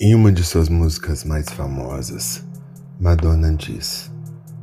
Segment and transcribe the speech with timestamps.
[0.00, 2.42] Em uma de suas músicas mais famosas,
[2.98, 4.10] Madonna diz: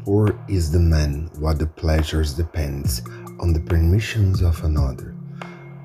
[0.03, 3.01] Poor is the man what the pleasures depends
[3.39, 5.15] on the permissions of another.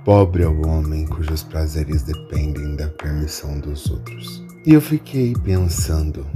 [0.04, 4.44] Pobre é o homem cujos prazeres dependem da permissão dos outros.
[4.66, 6.26] E eu fiquei pensando,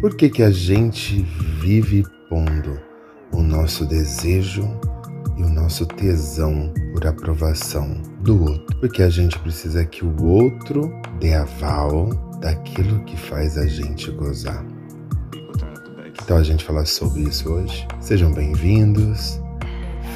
[0.00, 1.22] por que que a gente
[1.60, 2.80] vive pondo
[3.32, 4.66] o nosso desejo
[5.38, 8.80] e o nosso tesão por aprovação do outro?
[8.80, 12.08] Porque a gente precisa que o outro dê aval
[12.40, 14.66] daquilo que faz a gente gozar.
[16.20, 17.86] Então a gente falar sobre isso hoje.
[18.00, 19.40] Sejam bem-vindos,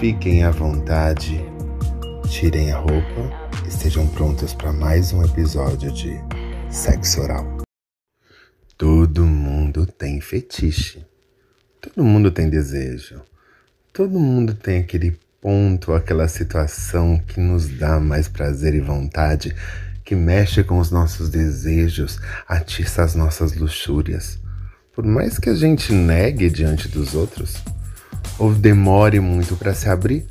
[0.00, 1.40] fiquem à vontade,
[2.28, 3.30] tirem a roupa,
[3.66, 6.20] estejam prontos para mais um episódio de
[6.68, 7.58] Sexo Oral.
[8.76, 11.06] Todo mundo tem fetiche,
[11.80, 13.22] todo mundo tem desejo,
[13.92, 19.54] todo mundo tem aquele ponto, aquela situação que nos dá mais prazer e vontade
[20.04, 22.18] que mexe com os nossos desejos,
[22.48, 24.38] atiça as nossas luxúrias.
[24.94, 27.56] Por mais que a gente negue diante dos outros,
[28.38, 30.26] ou demore muito para se abrir,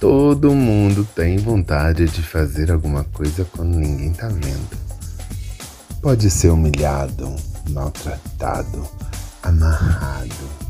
[0.00, 4.78] todo mundo tem vontade de fazer alguma coisa quando ninguém tá vendo.
[6.00, 7.34] Pode ser humilhado,
[7.70, 8.86] maltratado,
[9.42, 10.63] amarrado,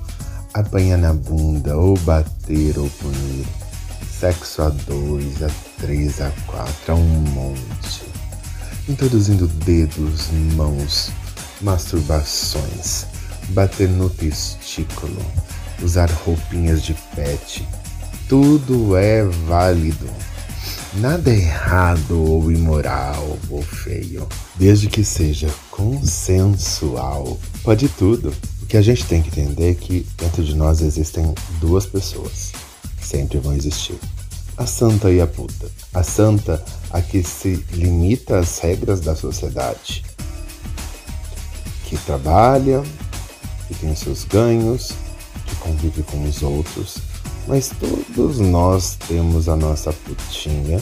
[0.55, 3.45] apanhar na bunda, ou bater ou punir.
[4.19, 8.15] Sexo a dois, a três, a quatro, a um monte
[8.89, 11.11] introduzindo dedos, mãos,
[11.61, 13.07] masturbações,
[13.51, 15.25] bater no testículo,
[15.83, 17.67] usar roupinhas de pet.
[18.29, 20.09] Tudo é válido.
[20.95, 27.39] Nada é errado ou imoral ou feio, desde que seja consensual.
[27.63, 28.33] Pode tudo.
[28.65, 32.51] O que a gente tem que entender é que dentro de nós existem duas pessoas.
[32.99, 33.95] Sempre vão existir
[34.57, 35.71] a santa e a puta.
[35.93, 40.03] A santa, a que se limita às regras da sociedade,
[41.85, 42.83] que trabalha,
[43.69, 44.93] que tem seus ganhos,
[45.45, 46.97] que convive com os outros,
[47.47, 50.81] mas todos nós temos a nossa putinha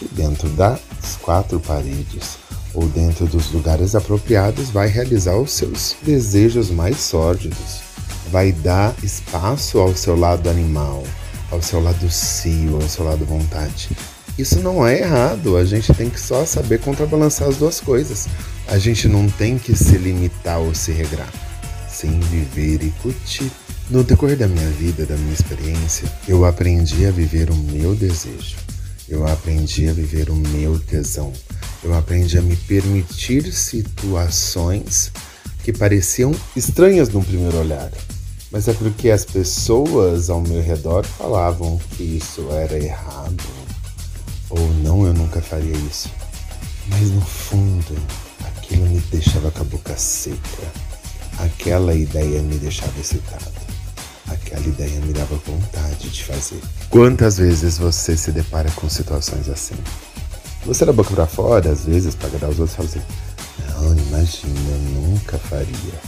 [0.00, 0.80] que dentro das
[1.22, 2.38] quatro paredes
[2.74, 7.80] ou dentro dos lugares apropriados vai realizar os seus desejos mais sórdidos,
[8.30, 11.04] vai dar espaço ao seu lado animal,
[11.50, 13.90] ao seu lado cio, ao seu lado vontade.
[14.36, 18.26] Isso não é errado, a gente tem que só saber contrabalançar as duas coisas.
[18.66, 21.32] A gente não tem que se limitar ou se regrar,
[21.88, 23.50] sem viver e curtir.
[23.88, 28.56] No decorrer da minha vida, da minha experiência, eu aprendi a viver o meu desejo.
[29.08, 31.32] Eu aprendi a viver o meu tesão.
[31.84, 35.12] Eu aprendi a me permitir situações
[35.62, 37.92] que pareciam estranhas no primeiro olhar,
[38.50, 43.44] mas é porque as pessoas ao meu redor falavam que isso era errado.
[44.48, 46.10] Ou não, eu nunca faria isso.
[46.88, 47.96] Mas no fundo,
[48.44, 50.38] aquilo me deixava com a boca seca.
[51.38, 53.52] Aquela ideia me deixava excitado.
[54.28, 56.60] Aquela ideia me dava vontade de fazer.
[56.88, 59.76] Quantas vezes você se depara com situações assim?
[60.66, 63.02] Você da boca para fora, às vezes, para agradar os outros, fala assim:
[63.68, 66.00] Não, imagina, eu nunca faria.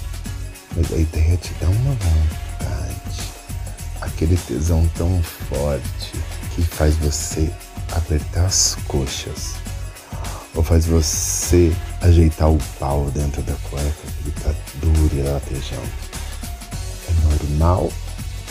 [0.74, 3.20] Mas a ideia te dá uma vontade,
[4.00, 6.12] aquele tesão tão forte
[6.54, 7.52] que faz você
[7.92, 9.56] apertar as coxas,
[10.54, 15.92] ou faz você ajeitar o pau dentro da cueca que tá duro e latejando.
[17.08, 17.92] É normal,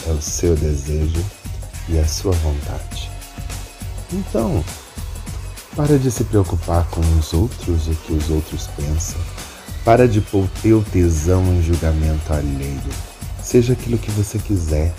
[0.08, 1.26] é o seu desejo
[1.90, 3.10] e a sua vontade.
[4.14, 4.64] Então,
[5.76, 9.20] para de se preocupar com os outros o que os outros pensam
[9.86, 12.82] para de pôr teu tesão em julgamento alheio.
[13.42, 14.92] Seja aquilo que você quiser.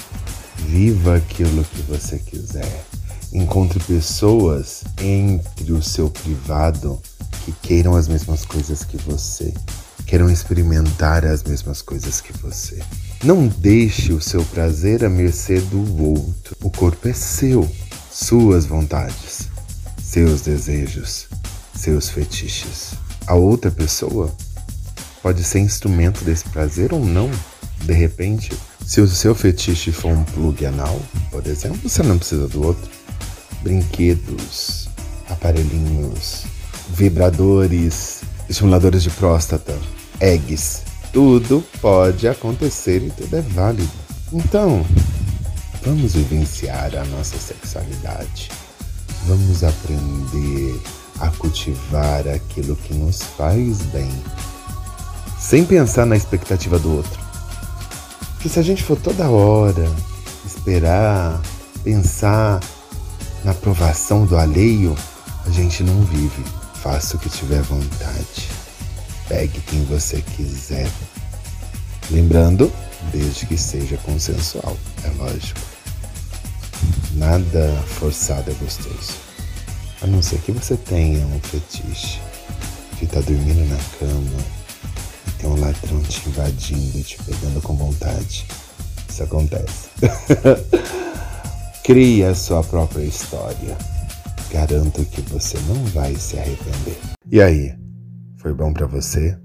[0.59, 2.84] Viva aquilo que você quiser.
[3.32, 7.03] Encontre pessoas entre o seu privado
[7.44, 9.53] que queiram as mesmas coisas que você,
[10.06, 12.81] queiram experimentar as mesmas coisas que você.
[13.25, 16.56] Não deixe o seu prazer à mercê do outro.
[16.62, 17.69] O corpo é seu,
[18.10, 19.48] suas vontades,
[20.16, 21.28] seus desejos,
[21.75, 22.94] seus fetiches.
[23.27, 24.34] A outra pessoa
[25.23, 27.31] pode ser instrumento desse prazer ou não.
[27.82, 28.50] De repente,
[28.87, 30.99] se o seu fetiche for um plug anal,
[31.31, 32.91] por exemplo, você não precisa do outro.
[33.61, 34.88] Brinquedos,
[35.29, 36.44] aparelhinhos,
[36.94, 39.79] vibradores, estimuladores de próstata,
[40.19, 40.81] eggs,
[41.12, 43.93] tudo pode acontecer e tudo é válido.
[44.32, 44.82] Então,
[45.85, 48.49] vamos vivenciar a nossa sexualidade.
[49.26, 50.81] Vamos aprender
[51.19, 54.11] a cultivar aquilo que nos faz bem
[55.38, 57.20] sem pensar na expectativa do outro.
[58.34, 59.88] Porque se a gente for toda hora
[60.44, 61.40] esperar,
[61.82, 62.61] pensar
[63.44, 64.96] na aprovação do alheio,
[65.44, 66.44] a gente não vive.
[66.82, 68.49] Faça o que tiver vontade.
[69.29, 70.88] pegue quem você quiser.
[72.11, 72.72] Lembrando,
[73.12, 75.75] desde que seja consensual, é lógico.
[77.15, 79.15] Nada forçado é gostoso.
[80.03, 82.21] A não ser que você tenha um fetiche
[83.05, 84.38] estar tá dormindo na cama
[85.27, 88.47] e tem um ladrão te invadindo e te pegando com vontade.
[89.09, 89.88] Isso acontece.
[91.85, 93.77] Crie a sua própria história.
[94.50, 96.99] Garanto que você não vai se arrepender.
[97.31, 97.75] E aí,
[98.39, 99.39] foi bom para você?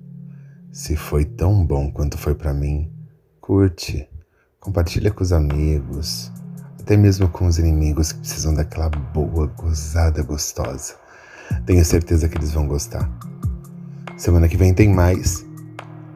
[0.71, 2.91] Se foi tão bom quanto foi para mim,
[3.39, 4.07] curte,
[4.59, 6.31] compartilha com os amigos,
[6.81, 10.95] até mesmo com os inimigos que precisam daquela boa gozada gostosa.
[11.65, 13.09] Tenho certeza que eles vão gostar.
[14.17, 15.45] Semana que vem tem mais.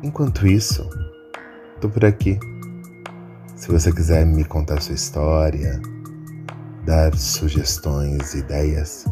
[0.01, 0.87] Enquanto isso,
[1.79, 2.39] tô por aqui.
[3.55, 5.79] Se você quiser me contar sua história,
[6.85, 9.05] dar sugestões, ideias,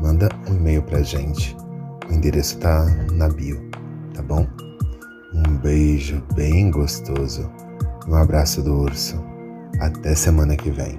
[0.00, 1.56] manda um e-mail pra gente.
[2.08, 3.60] O endereço tá na bio,
[4.14, 4.46] tá bom?
[5.34, 7.50] Um beijo bem gostoso.
[8.08, 9.33] Um abraço do urso.
[9.80, 10.98] Até semana que vem.